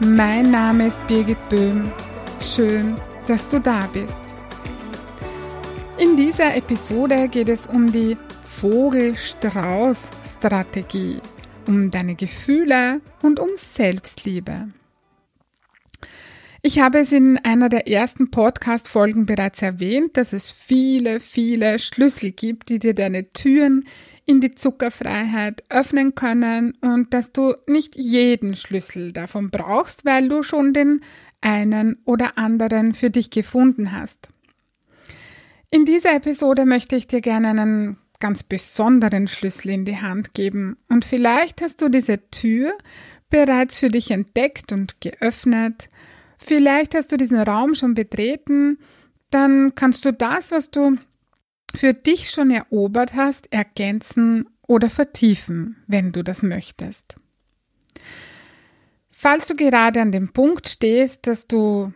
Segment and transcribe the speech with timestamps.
[0.00, 1.88] Mein Name ist Birgit Böhm.
[2.40, 2.96] Schön,
[3.28, 4.22] dass du da bist.
[5.98, 11.20] In dieser Episode geht es um die Vogel-Strauß-Strategie,
[11.68, 14.66] um deine Gefühle und um Selbstliebe.
[16.66, 22.32] Ich habe es in einer der ersten Podcast-Folgen bereits erwähnt, dass es viele, viele Schlüssel
[22.32, 23.84] gibt, die dir deine Türen
[24.24, 30.42] in die Zuckerfreiheit öffnen können und dass du nicht jeden Schlüssel davon brauchst, weil du
[30.42, 31.02] schon den
[31.42, 34.30] einen oder anderen für dich gefunden hast.
[35.70, 40.78] In dieser Episode möchte ich dir gerne einen ganz besonderen Schlüssel in die Hand geben
[40.88, 42.72] und vielleicht hast du diese Tür
[43.28, 45.90] bereits für dich entdeckt und geöffnet.
[46.46, 48.78] Vielleicht hast du diesen Raum schon betreten,
[49.30, 50.98] dann kannst du das, was du
[51.74, 57.16] für dich schon erobert hast, ergänzen oder vertiefen, wenn du das möchtest.
[59.10, 61.94] Falls du gerade an dem Punkt stehst, dass du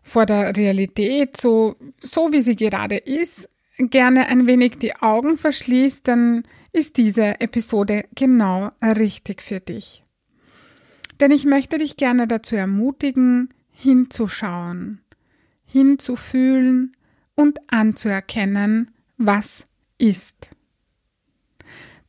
[0.00, 6.06] vor der Realität, so, so wie sie gerade ist, gerne ein wenig die Augen verschließt,
[6.06, 10.04] dann ist diese Episode genau richtig für dich.
[11.18, 13.48] Denn ich möchte dich gerne dazu ermutigen,
[13.82, 15.00] hinzuschauen,
[15.64, 16.96] hinzufühlen
[17.34, 19.64] und anzuerkennen, was
[19.98, 20.50] ist.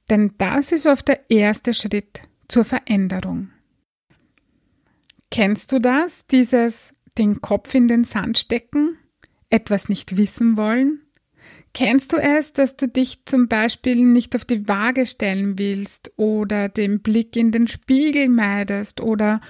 [0.09, 3.49] Denn das ist oft der erste Schritt zur Veränderung.
[5.31, 8.97] Kennst du das, dieses den Kopf in den Sand stecken,
[9.49, 10.99] etwas nicht wissen wollen?
[11.73, 16.69] Kennst du es, dass du dich zum Beispiel nicht auf die Waage stellen willst oder
[16.69, 19.41] den Blick in den Spiegel meidest oder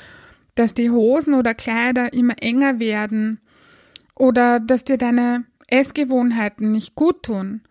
[0.55, 3.39] dass die Hosen oder Kleider immer enger werden
[4.15, 7.61] oder dass dir deine Essgewohnheiten nicht gut tun.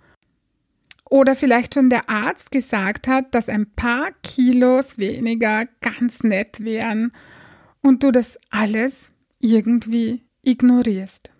[1.08, 7.12] Oder vielleicht schon der Arzt gesagt hat, dass ein paar Kilos weniger ganz nett wären
[7.82, 11.30] und du das alles irgendwie ignorierst.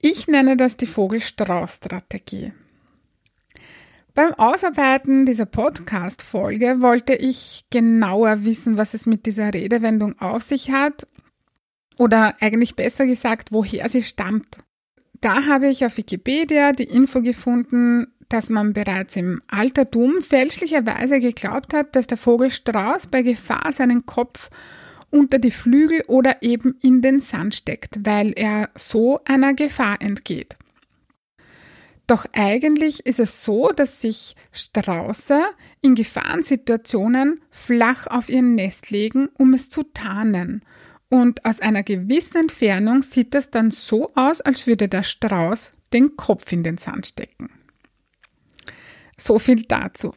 [0.00, 2.52] Ich nenne das die Vogelstrauß-Strategie.
[4.16, 10.70] Beim Ausarbeiten dieser Podcast-Folge wollte ich genauer wissen, was es mit dieser Redewendung auf sich
[10.70, 11.06] hat
[11.98, 14.60] oder eigentlich besser gesagt, woher sie stammt.
[15.20, 21.74] Da habe ich auf Wikipedia die Info gefunden, dass man bereits im Altertum fälschlicherweise geglaubt
[21.74, 24.48] hat, dass der Vogel Strauß bei Gefahr seinen Kopf
[25.10, 30.56] unter die Flügel oder eben in den Sand steckt, weil er so einer Gefahr entgeht.
[32.06, 35.42] Doch eigentlich ist es so, dass sich Strauße
[35.80, 40.62] in Gefahrensituationen flach auf ihr Nest legen, um es zu tarnen
[41.08, 46.16] und aus einer gewissen Entfernung sieht es dann so aus, als würde der Strauß den
[46.16, 47.50] Kopf in den Sand stecken.
[49.16, 50.12] So viel dazu.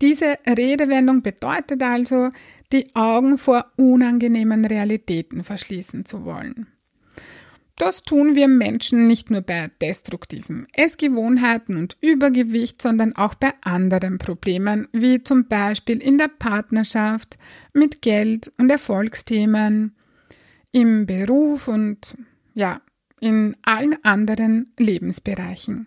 [0.00, 2.30] Diese Redewendung bedeutet also,
[2.72, 6.68] die Augen vor unangenehmen Realitäten verschließen zu wollen.
[7.80, 14.18] Das tun wir Menschen nicht nur bei destruktiven Essgewohnheiten und Übergewicht, sondern auch bei anderen
[14.18, 17.38] Problemen, wie zum Beispiel in der Partnerschaft,
[17.72, 19.96] mit Geld und Erfolgsthemen,
[20.72, 22.18] im Beruf und
[22.54, 22.82] ja,
[23.18, 25.86] in allen anderen Lebensbereichen.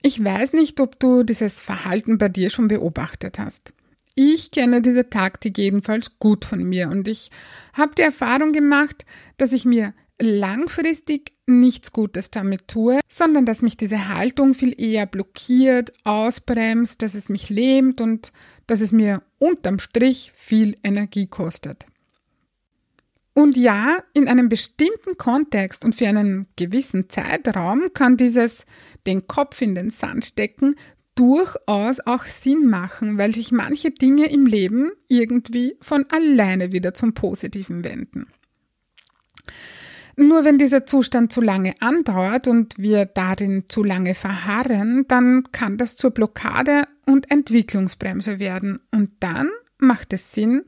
[0.00, 3.74] Ich weiß nicht, ob du dieses Verhalten bei dir schon beobachtet hast.
[4.14, 7.30] Ich kenne diese Taktik jedenfalls gut von mir und ich
[7.74, 9.04] habe die Erfahrung gemacht,
[9.36, 15.06] dass ich mir langfristig nichts Gutes damit tue, sondern dass mich diese Haltung viel eher
[15.06, 18.32] blockiert, ausbremst, dass es mich lähmt und
[18.66, 21.86] dass es mir unterm Strich viel Energie kostet.
[23.34, 28.64] Und ja, in einem bestimmten Kontext und für einen gewissen Zeitraum kann dieses
[29.06, 30.76] den Kopf in den Sand stecken
[31.16, 37.14] durchaus auch Sinn machen, weil sich manche Dinge im Leben irgendwie von alleine wieder zum
[37.14, 38.26] Positiven wenden.
[40.16, 45.76] Nur wenn dieser Zustand zu lange andauert und wir darin zu lange verharren, dann kann
[45.76, 48.80] das zur Blockade und Entwicklungsbremse werden.
[48.92, 50.64] Und dann macht es Sinn,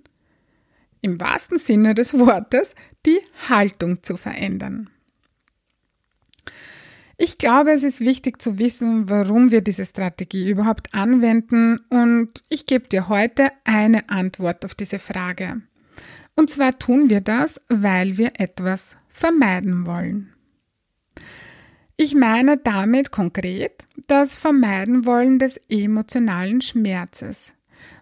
[1.01, 4.91] im wahrsten Sinne des Wortes, die Haltung zu verändern.
[7.19, 12.67] Ich glaube, es ist wichtig zu wissen, warum wir diese Strategie überhaupt anwenden und ich
[12.67, 15.63] gebe dir heute eine Antwort auf diese Frage.
[16.35, 20.35] Und zwar tun wir das, weil wir etwas vermeiden wollen.
[21.97, 27.55] Ich meine damit konkret das Vermeiden wollen des emotionalen Schmerzes.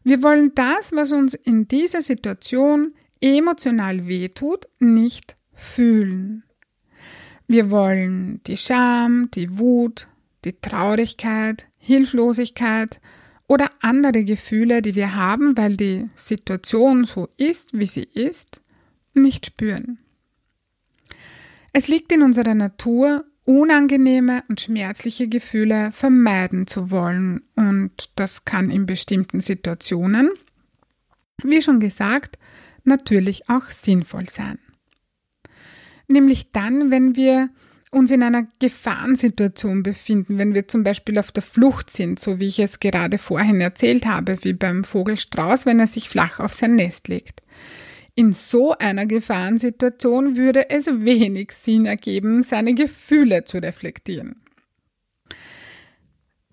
[0.02, 6.42] Wir wollen das, was uns in dieser Situation emotional wehtut, nicht fühlen.
[7.46, 10.08] Wir wollen die Scham, die Wut,
[10.44, 13.00] die Traurigkeit, Hilflosigkeit
[13.46, 18.60] oder andere Gefühle, die wir haben, weil die Situation so ist, wie sie ist,
[19.14, 20.00] nicht spüren.
[21.76, 28.70] Es liegt in unserer Natur, unangenehme und schmerzliche Gefühle vermeiden zu wollen und das kann
[28.70, 30.30] in bestimmten Situationen,
[31.42, 32.38] wie schon gesagt,
[32.84, 34.60] natürlich auch sinnvoll sein.
[36.06, 37.50] Nämlich dann, wenn wir
[37.90, 42.46] uns in einer Gefahrensituation befinden, wenn wir zum Beispiel auf der Flucht sind, so wie
[42.46, 46.76] ich es gerade vorhin erzählt habe, wie beim Vogelstrauß, wenn er sich flach auf sein
[46.76, 47.42] Nest legt.
[48.16, 54.36] In so einer Gefahrensituation würde es wenig Sinn ergeben, seine Gefühle zu reflektieren.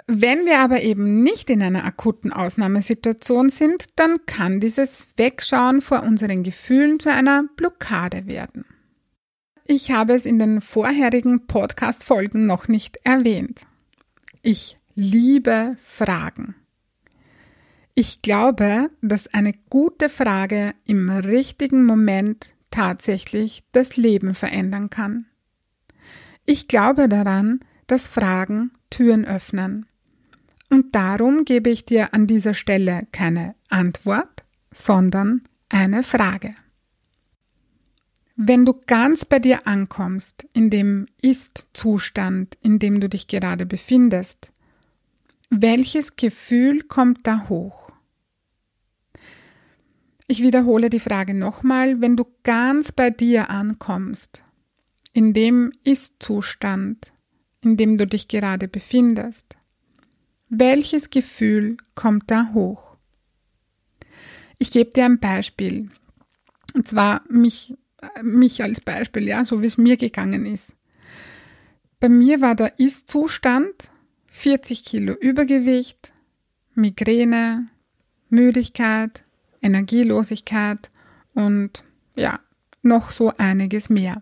[0.08, 6.04] Wenn wir aber eben nicht in einer akuten Ausnahmesituation sind, dann kann dieses Wegschauen vor
[6.04, 8.66] unseren Gefühlen zu einer Blockade werden.
[9.66, 13.62] Ich habe es in den vorherigen Podcast-Folgen noch nicht erwähnt.
[14.42, 16.56] Ich liebe Fragen.
[17.94, 25.26] Ich glaube, dass eine gute Frage im richtigen Moment tatsächlich das Leben verändern kann.
[26.46, 29.86] Ich glaube daran, dass Fragen Türen öffnen.
[30.70, 36.56] Und darum gebe ich dir an dieser Stelle keine Antwort, sondern eine Frage.
[38.38, 44.52] Wenn du ganz bei dir ankommst, in dem Ist-Zustand, in dem du dich gerade befindest,
[45.52, 47.92] welches Gefühl kommt da hoch?
[50.28, 54.44] Ich wiederhole die Frage nochmal, wenn du ganz bei dir ankommst,
[55.12, 57.12] in dem Ist-Zustand,
[57.62, 59.58] in dem du dich gerade befindest,
[60.48, 62.96] welches Gefühl kommt da hoch?
[64.58, 65.90] Ich gebe dir ein Beispiel.
[66.74, 67.74] Und zwar mich,
[68.24, 70.74] mich als Beispiel, ja, so wie es mir gegangen ist.
[72.00, 73.91] Bei mir war der Ist-Zustand
[74.32, 76.14] 40 Kilo Übergewicht,
[76.74, 77.68] Migräne,
[78.30, 79.24] Müdigkeit,
[79.62, 80.90] Energielosigkeit
[81.34, 81.84] und
[82.16, 82.40] ja,
[82.82, 84.22] noch so einiges mehr.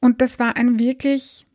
[0.00, 1.46] Und das war ein wirklich,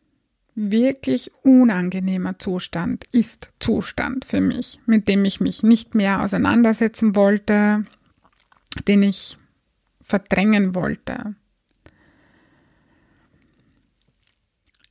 [0.55, 7.85] wirklich unangenehmer Zustand, ist Zustand für mich, mit dem ich mich nicht mehr auseinandersetzen wollte,
[8.87, 9.37] den ich
[10.01, 11.35] verdrängen wollte.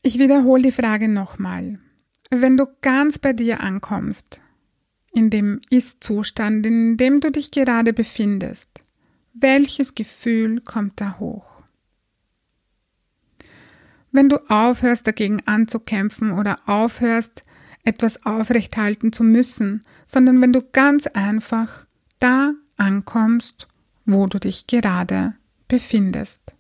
[0.09, 1.79] Ich wiederhole die Frage nochmal.
[2.31, 4.41] Wenn du ganz bei dir ankommst,
[5.13, 8.71] in dem Ist-Zustand, in dem du dich gerade befindest,
[9.35, 11.63] welches Gefühl kommt da hoch?
[14.11, 17.43] Wenn du aufhörst dagegen anzukämpfen oder aufhörst,
[17.85, 21.87] etwas aufrechthalten zu müssen, sondern wenn du ganz einfach
[22.19, 23.69] da ankommst,
[24.07, 25.35] wo du dich gerade
[25.69, 26.55] befindest.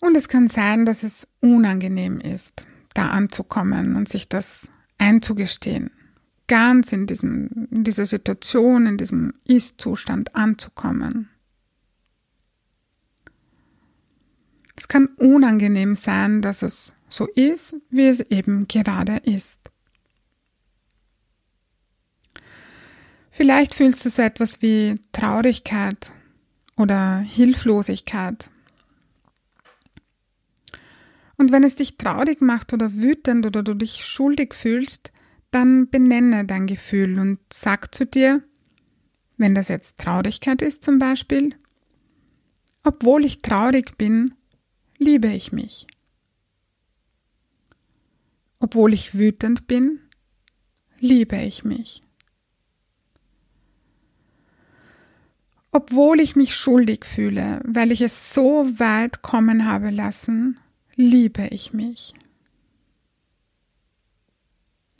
[0.00, 5.90] Und es kann sein, dass es unangenehm ist, da anzukommen und sich das einzugestehen,
[6.48, 11.28] ganz in, diesem, in dieser Situation, in diesem Ist-Zustand anzukommen.
[14.74, 19.60] Es kann unangenehm sein, dass es so ist, wie es eben gerade ist.
[23.30, 26.12] Vielleicht fühlst du so etwas wie Traurigkeit
[26.76, 28.50] oder Hilflosigkeit
[31.40, 35.10] und wenn es dich traurig macht oder wütend oder du dich schuldig fühlst,
[35.50, 38.42] dann benenne dein Gefühl und sag zu dir,
[39.38, 41.54] wenn das jetzt Traurigkeit ist zum Beispiel,
[42.84, 44.34] obwohl ich traurig bin,
[44.98, 45.86] liebe ich mich.
[48.58, 49.98] Obwohl ich wütend bin,
[50.98, 52.02] liebe ich mich.
[55.72, 60.58] Obwohl ich mich schuldig fühle, weil ich es so weit kommen habe lassen,
[61.00, 62.14] liebe ich mich.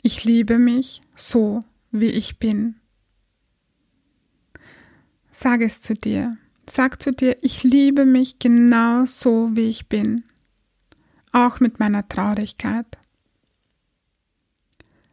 [0.01, 2.75] Ich liebe mich so, wie ich bin.
[5.29, 6.37] Sag es zu dir.
[6.67, 10.23] Sag zu dir, ich liebe mich genau so, wie ich bin.
[11.31, 12.97] Auch mit meiner Traurigkeit.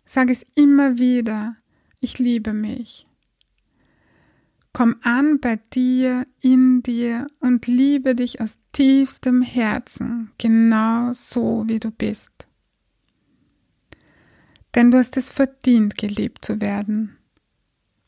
[0.04, 1.56] Sag es immer wieder,
[2.00, 3.07] ich liebe mich.
[4.72, 11.80] Komm an bei dir, in dir und liebe dich aus tiefstem Herzen, genau so wie
[11.80, 12.46] du bist.
[14.74, 17.16] Denn du hast es verdient, geliebt zu werden.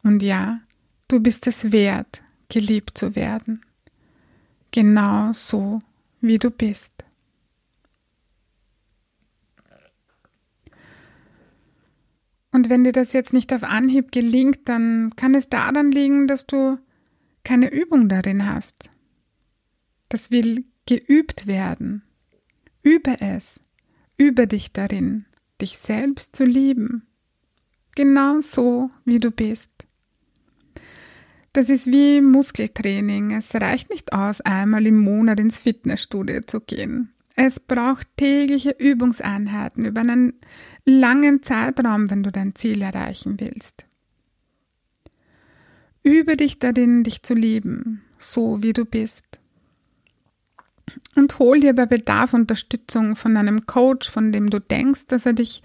[0.03, 0.61] Und ja,
[1.09, 3.63] du bist es wert, geliebt zu werden.
[4.71, 5.81] Genau so,
[6.21, 7.00] wie du bist.
[12.53, 16.47] Und wenn dir das jetzt nicht auf Anhieb gelingt, dann kann es daran liegen, dass
[16.47, 16.79] du
[17.45, 18.91] keine Übung darin hast.
[20.09, 22.03] Das will geübt werden.
[22.83, 23.61] Übe es.
[24.17, 25.27] Übe dich darin,
[25.61, 27.07] dich selbst zu lieben.
[27.95, 29.71] Genau so, wie du bist.
[31.53, 33.33] Das ist wie Muskeltraining.
[33.33, 37.13] Es reicht nicht aus, einmal im Monat ins Fitnessstudio zu gehen.
[37.43, 40.35] Es braucht tägliche Übungseinheiten über einen
[40.85, 43.87] langen Zeitraum, wenn du dein Ziel erreichen willst.
[46.03, 49.41] Übe dich darin, dich zu lieben, so wie du bist.
[51.15, 55.33] Und hol dir bei Bedarf Unterstützung von einem Coach, von dem du denkst, dass er
[55.33, 55.63] dich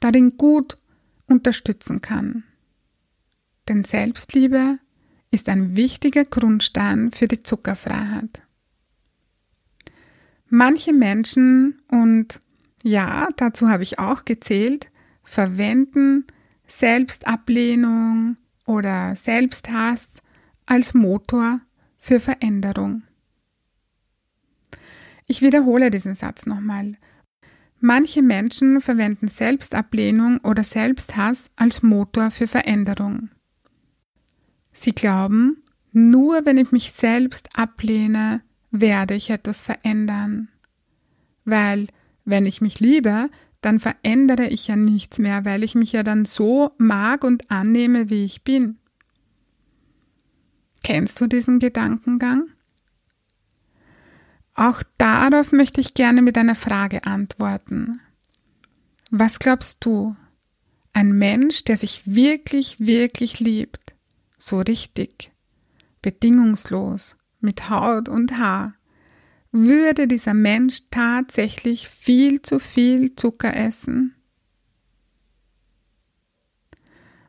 [0.00, 0.76] darin gut
[1.26, 2.44] unterstützen kann.
[3.66, 4.78] Denn Selbstliebe
[5.30, 8.42] ist ein wichtiger Grundstein für die Zuckerfreiheit.
[10.56, 12.38] Manche Menschen, und
[12.84, 14.88] ja, dazu habe ich auch gezählt,
[15.24, 16.28] verwenden
[16.68, 20.08] Selbstablehnung oder Selbsthass
[20.64, 21.58] als Motor
[21.98, 23.02] für Veränderung.
[25.26, 26.98] Ich wiederhole diesen Satz nochmal.
[27.80, 33.30] Manche Menschen verwenden Selbstablehnung oder Selbsthass als Motor für Veränderung.
[34.70, 38.40] Sie glauben, nur wenn ich mich selbst ablehne,
[38.80, 40.48] werde ich etwas verändern.
[41.44, 41.86] Weil,
[42.24, 46.24] wenn ich mich liebe, dann verändere ich ja nichts mehr, weil ich mich ja dann
[46.24, 48.78] so mag und annehme, wie ich bin.
[50.82, 52.48] Kennst du diesen Gedankengang?
[54.54, 58.00] Auch darauf möchte ich gerne mit einer Frage antworten.
[59.10, 60.16] Was glaubst du?
[60.92, 63.94] Ein Mensch, der sich wirklich, wirklich liebt,
[64.36, 65.32] so richtig,
[66.02, 68.74] bedingungslos, mit Haut und Haar,
[69.52, 74.16] würde dieser Mensch tatsächlich viel zu viel Zucker essen?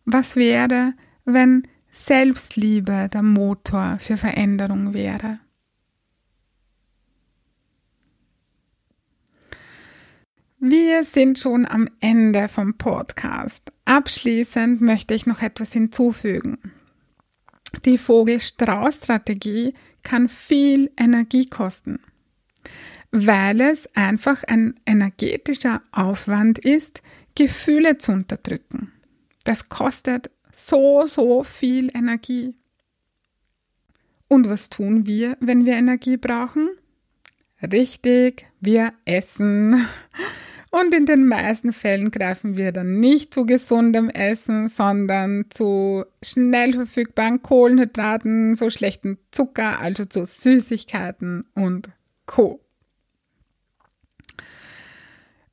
[0.05, 0.93] Was wäre,
[1.25, 5.39] wenn Selbstliebe der Motor für Veränderung wäre?
[10.59, 13.71] Wir sind schon am Ende vom Podcast.
[13.85, 16.57] Abschließend möchte ich noch etwas hinzufügen.
[17.85, 21.99] Die Vogel-Strauß-Strategie kann viel Energie kosten,
[23.11, 27.01] weil es einfach ein energetischer Aufwand ist,
[27.35, 28.93] Gefühle zu unterdrücken.
[29.43, 32.55] Das kostet so, so viel Energie.
[34.29, 36.69] Und was tun wir, wenn wir Energie brauchen?
[37.61, 39.85] Richtig, wir essen.
[40.75, 46.73] Und in den meisten Fällen greifen wir dann nicht zu gesundem Essen, sondern zu schnell
[46.73, 51.91] verfügbaren Kohlenhydraten, so schlechten Zucker, also zu Süßigkeiten und
[52.25, 52.59] Co.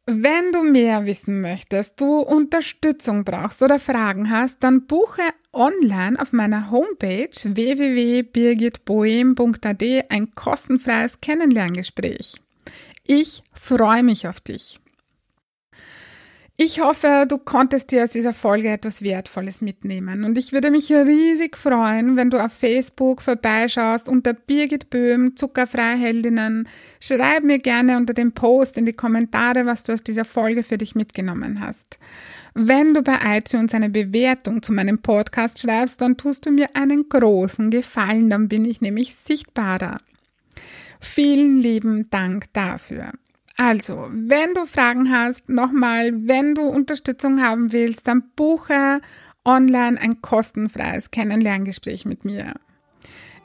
[0.06, 6.32] Wenn du mehr wissen möchtest, du Unterstützung brauchst oder Fragen hast, dann buche online auf
[6.32, 12.42] meiner Homepage www.birgitboehm.at ein kostenfreies Kennenlerngespräch.
[13.06, 14.80] Ich freue mich auf dich.
[16.58, 20.92] Ich hoffe, du konntest dir aus dieser Folge etwas Wertvolles mitnehmen und ich würde mich
[20.92, 26.68] riesig freuen, wenn du auf Facebook vorbeischaust unter Birgit Böhm, Zuckerfreiheldinnen.
[27.00, 30.76] Schreib mir gerne unter dem Post in die Kommentare, was du aus dieser Folge für
[30.76, 31.98] dich mitgenommen hast.
[32.54, 37.08] Wenn du bei iTunes eine Bewertung zu meinem Podcast schreibst, dann tust du mir einen
[37.08, 40.00] großen Gefallen, dann bin ich nämlich sichtbarer.
[41.00, 43.12] Vielen lieben Dank dafür.
[43.64, 49.00] Also, wenn du Fragen hast, nochmal, wenn du Unterstützung haben willst, dann buche
[49.44, 52.54] online ein kostenfreies Kennenlerngespräch mit mir.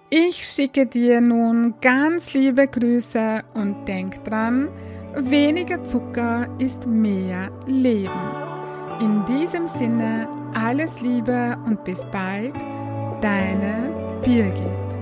[0.09, 4.69] Ich schicke dir nun ganz liebe Grüße und denk dran,
[5.15, 8.09] weniger Zucker ist mehr Leben.
[8.99, 12.55] In diesem Sinne alles Liebe und bis bald,
[13.21, 14.96] deine Birgit.